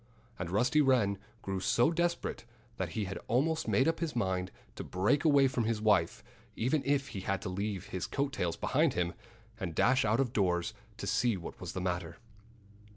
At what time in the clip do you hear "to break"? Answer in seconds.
4.75-5.23